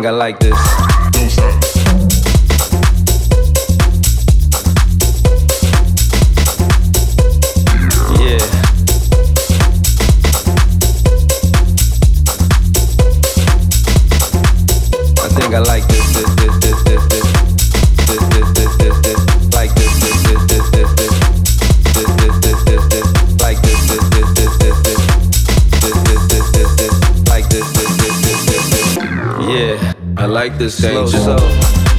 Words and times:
think 0.00 0.06
I 0.06 0.16
like 0.16 0.38
this. 0.38 0.89
like 30.40 30.56
this 30.56 30.78
slow. 30.78 31.04
So. 31.04 31.89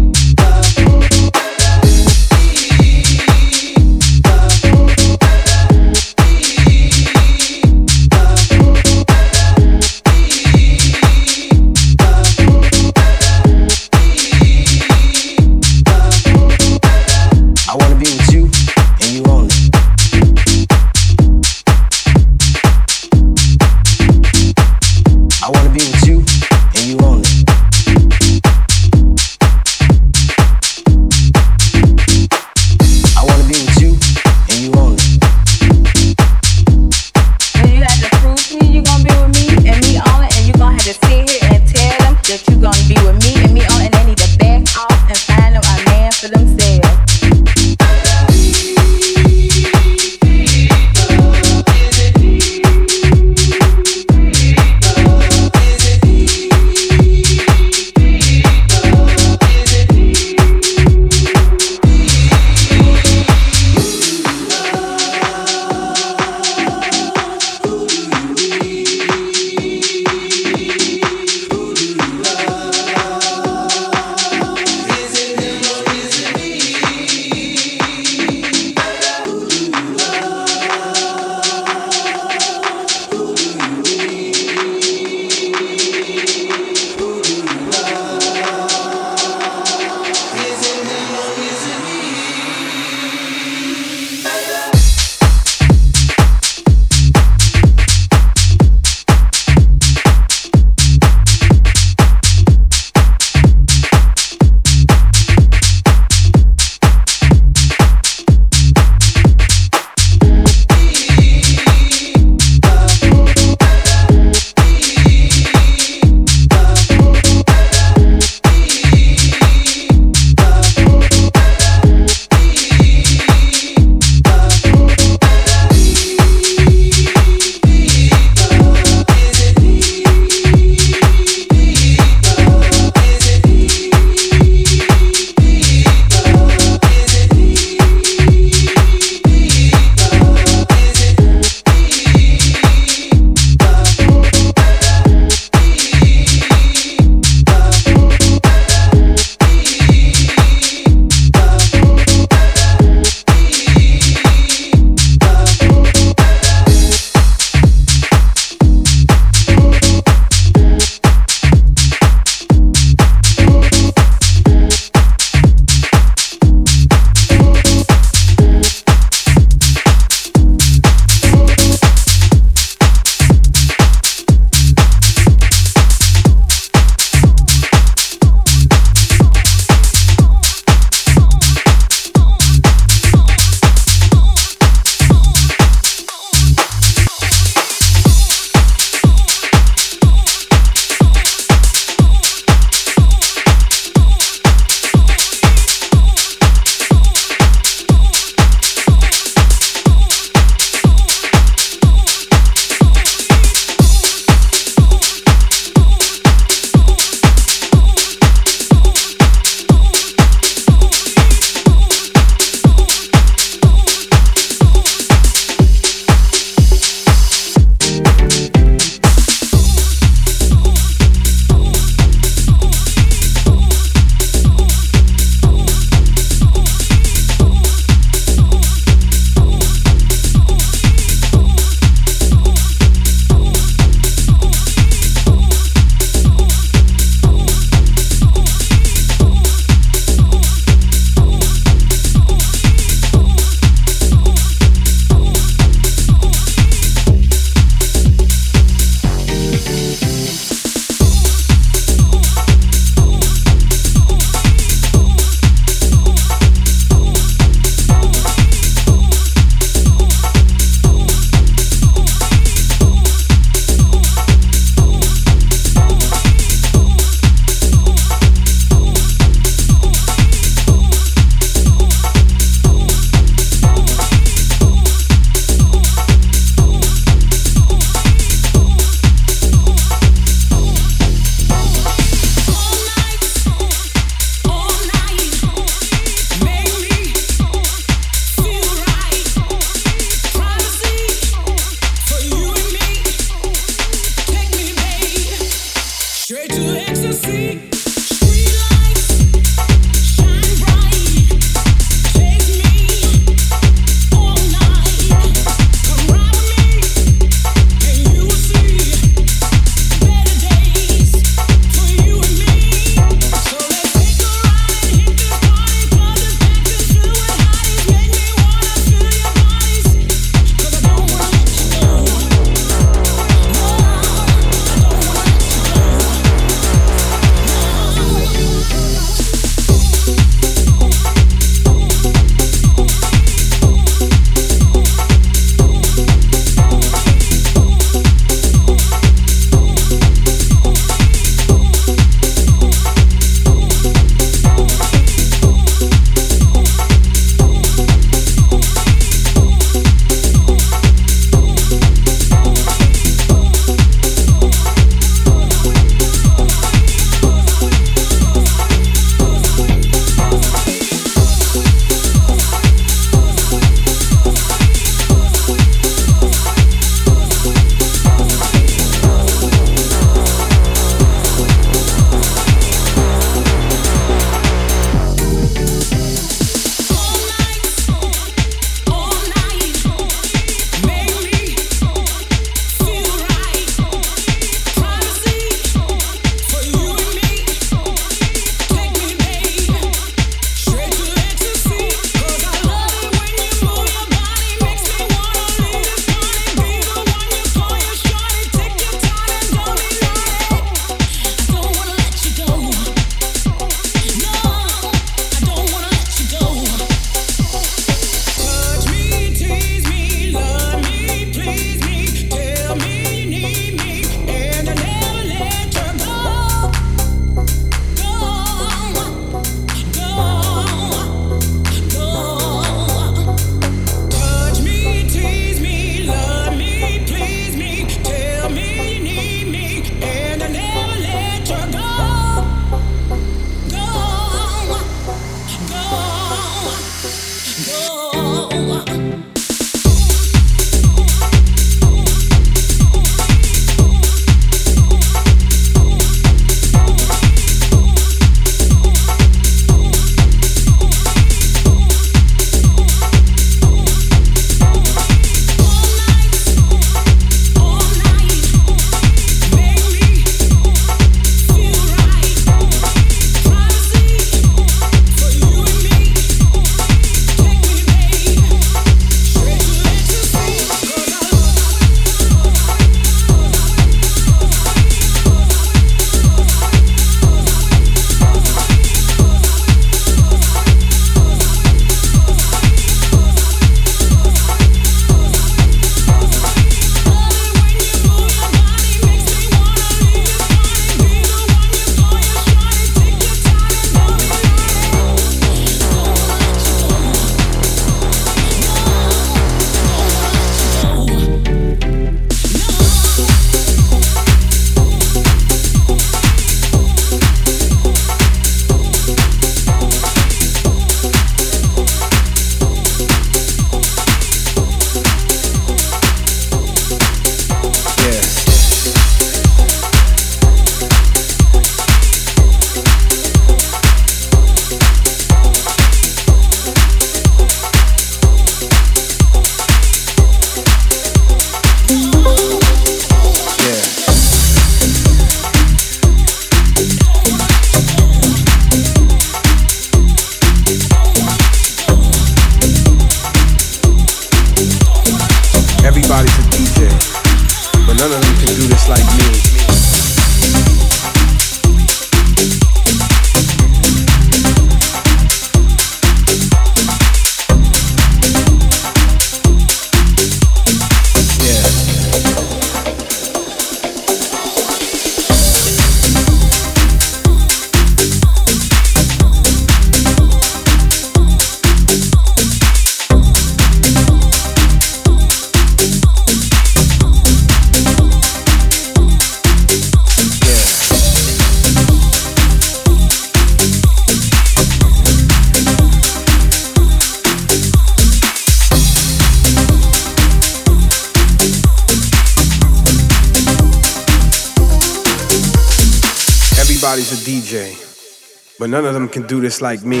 Everybody's 596.86 597.12
a 597.12 597.30
DJ, 597.30 598.58
but 598.58 598.68
none 598.68 598.84
of 598.84 598.92
them 598.92 599.08
can 599.08 599.26
do 599.26 599.40
this 599.40 599.62
like 599.62 599.82
me. 599.84 600.00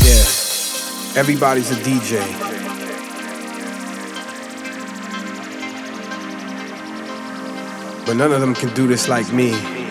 Yeah, 0.00 0.24
everybody's 1.16 1.70
a 1.70 1.76
DJ. 1.76 2.18
But 8.04 8.16
none 8.16 8.32
of 8.32 8.40
them 8.40 8.56
can 8.56 8.74
do 8.74 8.88
this 8.88 9.08
like 9.08 9.32
me. 9.32 9.81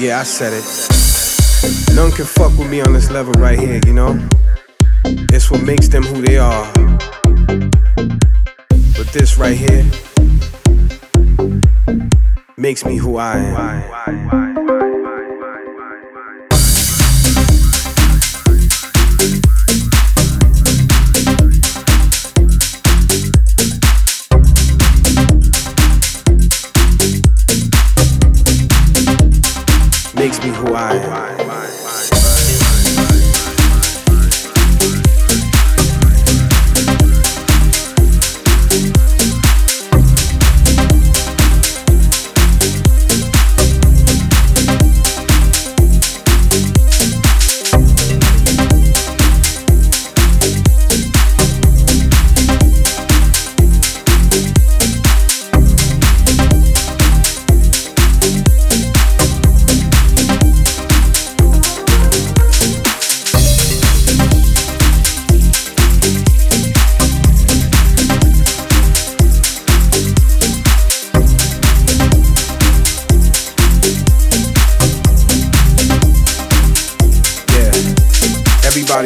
Yeah, 0.00 0.20
I 0.20 0.22
said 0.22 0.54
it. 0.54 1.94
None 1.94 2.10
can 2.12 2.24
fuck 2.24 2.56
with 2.56 2.70
me 2.70 2.80
on 2.80 2.94
this 2.94 3.10
level 3.10 3.34
right 3.34 3.58
here, 3.58 3.82
you 3.84 3.92
know? 3.92 4.18
It's 5.04 5.50
what 5.50 5.62
makes 5.62 5.88
them 5.88 6.02
who 6.04 6.22
they 6.22 6.38
are. 6.38 6.72
But 8.96 9.12
this 9.12 9.36
right 9.36 9.58
here 9.58 9.84
makes 12.56 12.86
me 12.86 12.96
who 12.96 13.18
I 13.18 13.36
am. 13.36 14.69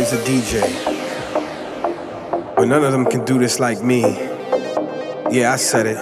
Everybody's 0.04 0.12
a 0.12 0.60
DJ. 0.60 0.60
But 2.56 2.66
none 2.66 2.84
of 2.84 2.92
them 2.92 3.06
can 3.06 3.24
do 3.24 3.38
this 3.38 3.58
like 3.58 3.82
me. 3.82 4.02
Yeah, 5.30 5.52
I 5.52 5.56
said 5.56 5.86
it. 5.86 5.96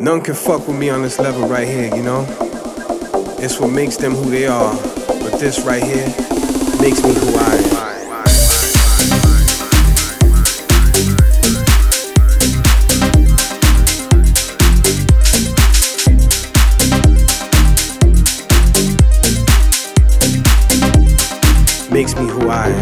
None 0.00 0.22
can 0.22 0.34
fuck 0.34 0.66
with 0.66 0.78
me 0.78 0.88
on 0.90 1.02
this 1.02 1.18
level 1.18 1.46
right 1.46 1.66
here, 1.66 1.94
you 1.94 2.02
know? 2.02 2.24
It's 3.38 3.60
what 3.60 3.70
makes 3.70 3.96
them 3.96 4.14
who 4.14 4.30
they 4.30 4.46
are. 4.46 4.74
But 4.74 5.38
this 5.38 5.60
right 5.60 5.82
here 5.82 6.06
makes 6.80 7.02
me 7.02 7.12
who 7.14 7.36
I 7.36 7.54
am. 7.54 7.59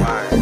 Who 0.09 0.38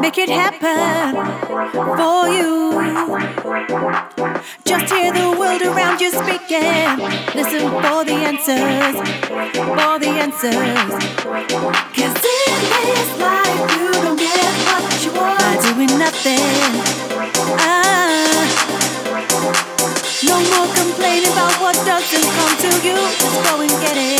make 0.00 0.18
it 0.18 0.28
happen 0.28 1.14
for 1.50 2.28
you. 2.28 2.72
Just 4.64 4.92
hear 4.92 5.12
the 5.12 5.36
world 5.38 5.62
around 5.62 6.00
you 6.00 6.10
speaking. 6.10 6.98
Listen 7.34 7.68
for 7.70 8.04
the 8.04 8.16
answers, 8.30 8.96
for 9.28 9.98
the 9.98 10.10
answers. 10.24 10.90
Cause 11.96 12.16
in 12.34 12.60
this 12.88 13.10
life, 13.20 13.60
you 13.76 13.92
don't 14.04 14.18
get 14.18 14.52
what 14.68 15.04
you 15.04 15.12
want 15.12 15.38
by 15.38 15.54
doing 15.62 15.98
nothing. 15.98 16.40
Ah. 17.60 18.14
No 20.24 20.36
more 20.40 20.68
complaining 20.74 21.32
about 21.32 21.52
what 21.60 21.74
doesn't 21.84 22.28
come 22.36 22.56
to 22.64 22.70
you. 22.86 22.96
Just 23.20 23.38
go 23.44 23.60
and 23.60 23.70
get 23.70 23.96
it. 23.96 24.13